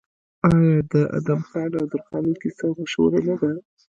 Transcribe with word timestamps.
آیا 0.47 0.77
د 0.91 0.93
ادم 1.17 1.41
خان 1.49 1.71
او 1.79 1.85
درخانۍ 1.91 2.33
کیسه 2.41 2.67
مشهوره 2.79 3.19
نه 3.27 3.35
ده؟ 3.39 3.51